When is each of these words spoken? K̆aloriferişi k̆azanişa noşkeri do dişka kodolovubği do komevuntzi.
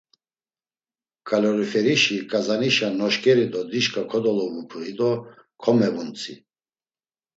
K̆aloriferişi 1.27 2.17
k̆azanişa 2.29 2.87
noşkeri 2.99 3.45
do 3.51 3.61
dişka 3.71 4.03
kodolovubği 4.11 4.91
do 4.97 5.11
komevuntzi. 5.61 6.33